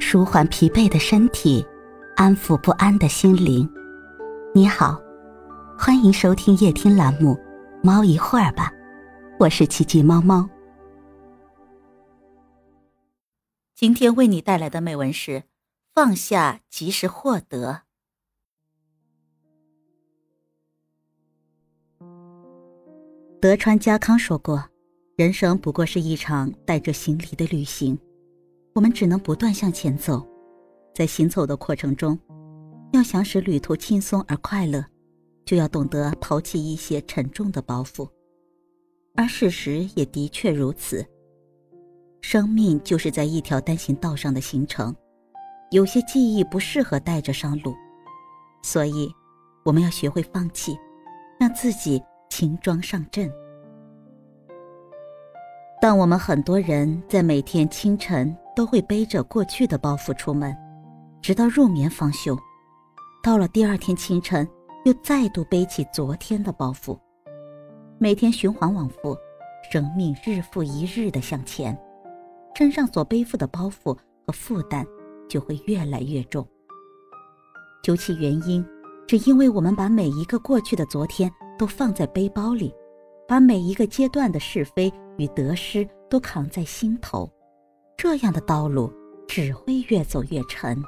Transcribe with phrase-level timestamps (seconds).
[0.00, 1.64] 舒缓疲惫的身体，
[2.16, 3.68] 安抚不安的心灵。
[4.54, 5.00] 你好，
[5.78, 7.34] 欢迎收听夜听栏目
[7.82, 8.70] 《猫一会儿吧》，
[9.38, 10.48] 我是奇迹猫猫。
[13.74, 15.44] 今天为你带来的美文是：
[15.94, 17.82] 放下即是获得。
[23.40, 24.64] 德川家康说过
[25.14, 27.96] ：“人生不过是一场带着行李的旅行，
[28.78, 30.24] 我们只能不断向前走。
[30.94, 32.16] 在行走的过程中，
[32.92, 34.84] 要想使旅途轻松而快乐，
[35.44, 38.08] 就要懂得抛弃一些沉重的包袱。
[39.16, 41.04] 而事实也的确如此。
[42.20, 44.94] 生命就是在一条单行道上的行程，
[45.72, 47.74] 有些记忆不适合带着上路，
[48.62, 49.12] 所以
[49.64, 50.78] 我们要学会放弃，
[51.40, 53.28] 让自己。”轻装上阵。
[55.80, 60.52] 但我们很多人在每天清晨都会背着过去的包袱出门，
[61.22, 62.36] 直到入眠方休。
[63.22, 64.44] 到了第二天清晨，
[64.84, 66.98] 又再度背起昨天的包袱。
[68.00, 69.16] 每天循环往复，
[69.70, 71.78] 生命日复一日的向前，
[72.56, 74.84] 身上所背负的包袱和负担
[75.28, 76.44] 就会越来越重。
[77.80, 78.66] 究其原因，
[79.06, 81.32] 只因为我们把每一个过去的昨天。
[81.56, 82.72] 都放在背包里，
[83.26, 87.28] 把每一个阶段的是非与得失都扛在心头，
[87.98, 88.92] 这样的道路
[89.26, 90.80] 只会越走越沉。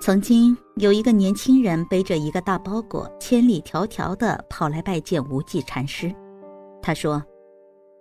[0.00, 6.14] 曾经有一个年轻人背着一个大包裹，千里迢迢的跑来拜见无忌禅师。
[6.80, 7.20] 他说：“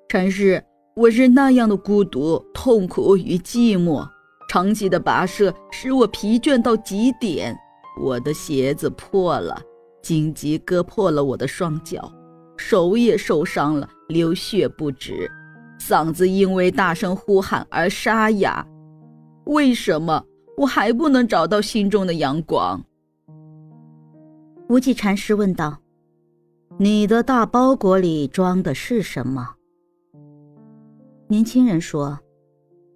[0.07, 0.63] 禅师，
[0.95, 4.07] 我是那样的孤独、痛苦与寂寞，
[4.47, 7.57] 长期的跋涉使我疲倦到极点，
[7.99, 9.59] 我的鞋子破了。”
[10.03, 12.11] 荆棘割破了我的双脚，
[12.55, 15.29] 手也受伤了，流血不止，
[15.81, 18.63] 嗓子因为大声呼喊而沙哑。
[19.45, 20.23] 为什么
[20.57, 22.79] 我还不能找到心中的阳光？
[24.69, 25.79] 无忌禅师问道
[26.77, 29.55] ：“你的大包裹里装的是什么？”
[31.27, 32.19] 年轻人说：“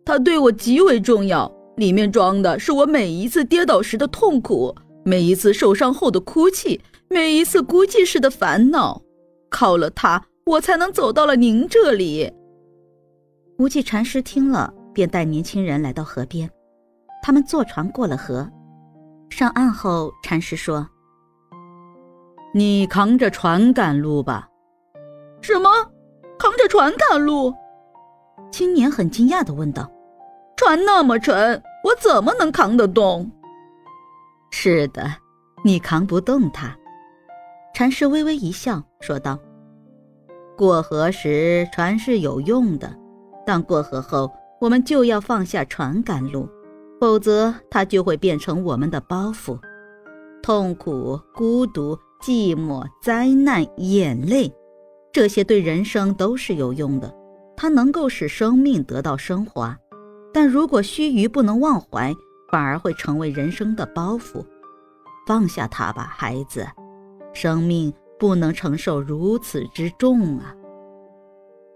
[0.05, 8.99] 它对我极为重要，里面装的是我每一次跌倒时的痛苦，每一次受伤后的哭泣。”每一次孤寂时的烦恼，
[9.49, 12.33] 靠了它，我才能走到了您这里。
[13.57, 16.49] 无忌禅师听了，便带年轻人来到河边。
[17.21, 18.45] 他们坐船过了河，
[19.29, 20.85] 上岸后，禅师说
[22.53, 24.49] ：“你扛着船赶路吧。
[25.41, 25.69] ”“什么？
[26.37, 27.53] 扛着船赶路？”
[28.51, 29.89] 青年很惊讶的问道。
[30.57, 33.31] “船那么沉，我怎么能扛得动
[34.51, 35.09] ？”“是的，
[35.63, 36.75] 你扛不动它。”
[37.73, 39.39] 禅师微微一笑，说道
[40.57, 42.93] ：“过河时船是有用的，
[43.45, 46.49] 但过河后我们就要放下船赶路，
[46.99, 49.59] 否则它就会变成我们的包袱。
[50.41, 54.53] 痛苦、孤独、寂寞、灾难、眼泪，
[55.11, 57.13] 这些对人生都是有用的，
[57.55, 59.77] 它能够使生命得到升华。
[60.33, 62.13] 但如果须臾不能忘怀，
[62.51, 64.45] 反而会成为人生的包袱。
[65.27, 66.65] 放下它吧，孩子。”
[67.33, 70.55] 生命不能承受如此之重啊！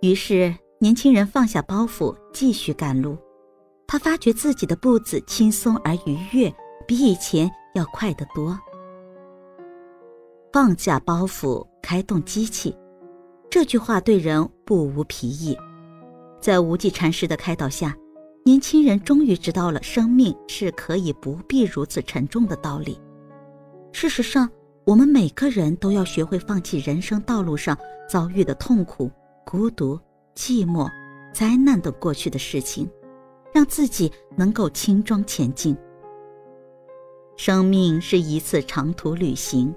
[0.02, 3.18] 于是，年轻人放下包袱，继续赶路。
[3.86, 6.54] 他发觉自己的步子轻松而愉悦，
[6.88, 8.58] 比以前要快得多。
[10.54, 12.74] 放下包袱，开动机器，
[13.50, 15.58] 这句话对人不无裨益。
[16.40, 17.94] 在无忌禅师的开导下，
[18.46, 22.98] 年轻人终于知道了生命是可以不必如此沉重的道理。
[23.92, 24.50] 事实上，
[24.86, 29.12] 我们每个人都要学会放弃人生道路上遭遇的痛苦、
[29.46, 30.00] 孤独、
[30.40, 30.90] 寂寞、
[31.34, 32.90] 灾难等过去的事情，
[33.54, 35.76] 让自己能够轻装前进。
[37.36, 39.76] 生命是一次长途旅行，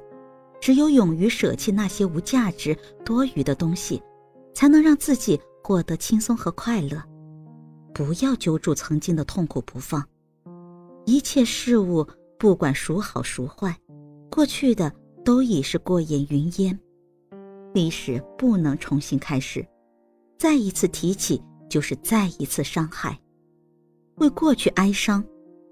[0.61, 4.01] 只有勇于舍弃那些无价值、多余的东西，
[4.55, 7.03] 才能让自己获得轻松和快乐。
[7.93, 10.07] 不要揪住曾经的痛苦不放，
[11.07, 12.07] 一切事物
[12.39, 13.77] 不管孰好孰坏，
[14.31, 14.93] 过去的。
[15.25, 16.77] 都已是过眼云烟，
[17.75, 19.65] 历史不能重新开始，
[20.43, 23.17] 再一次提起就是再一次伤害。
[24.17, 25.25] 为过去哀伤，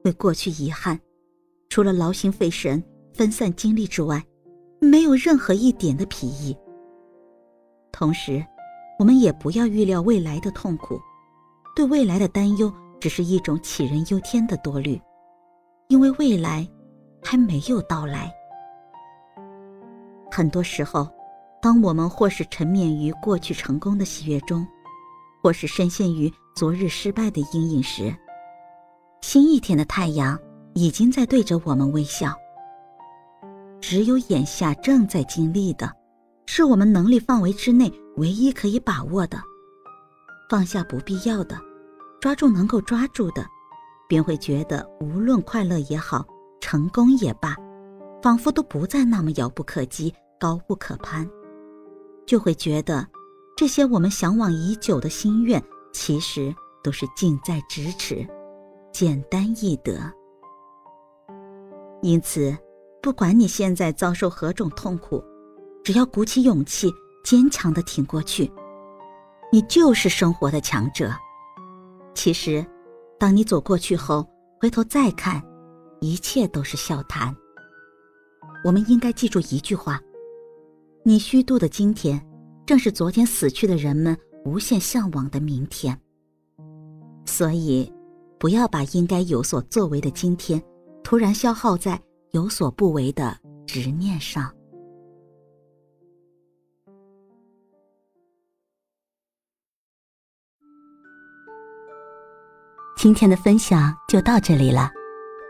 [0.04, 0.96] 为过去遗憾，
[1.68, 2.80] 除了劳心费神、
[3.12, 4.24] 分散精力之外，
[4.80, 6.56] 没有任何一点的裨益。
[7.90, 8.46] 同时，
[8.96, 11.00] 我们也不要预料未来的痛苦，
[11.74, 15.02] 对未来的担忧只是一种杞人忧天的多虑，
[15.88, 16.64] 因为未来
[17.24, 18.32] 还没有到来。
[20.30, 21.08] 很多时候，
[21.62, 24.66] 当我们或是沉湎于过去成功的喜悦中，
[25.42, 28.14] 或是深陷于昨日失败的阴影时，
[29.20, 30.38] 新一天的太阳
[30.74, 32.34] 已经在对着我们微笑。
[33.78, 35.90] 只有眼下正在经历的，
[36.46, 39.38] 是我们能力范围之内唯一可以把握的。
[40.48, 41.58] 放下不必要的，
[42.20, 43.44] 抓住能够抓住的，
[44.08, 46.24] 便会觉得无论快乐也好，
[46.60, 47.54] 成功也罢，
[48.22, 51.28] 仿佛都不再那么遥不可及、高不可攀。
[52.30, 53.04] 就会觉得，
[53.56, 55.60] 这些我们向往已久的心愿，
[55.92, 58.24] 其实都是近在咫尺，
[58.92, 59.98] 简单易得。
[62.02, 62.56] 因此。
[63.02, 65.24] 不管你现在遭受何种痛苦，
[65.82, 66.92] 只要鼓起勇气，
[67.24, 68.52] 坚强的挺过去，
[69.50, 71.10] 你就是生活的强者。
[72.14, 72.62] 其实，
[73.18, 74.28] 当你走过去后，
[74.60, 75.42] 回头再看，
[76.02, 77.34] 一切都是笑谈。
[78.62, 79.98] 我们应该记住一句话：
[81.02, 82.24] 你虚度的今天，
[82.66, 85.98] 正是昨天死去的人们无限向往的明天。
[87.24, 87.92] 所以，
[88.38, 90.62] 不要把应该有所作为的今天，
[91.02, 92.00] 突然消耗在。
[92.32, 93.36] 有所不为的
[93.66, 94.54] 执念上。
[102.96, 104.88] 今天的分享就到这里了，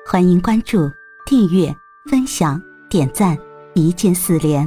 [0.06, 0.90] 欢迎关注、
[1.26, 1.70] 订阅、
[2.10, 2.58] 分享、
[2.88, 3.36] 点赞，
[3.74, 4.66] 一键四连，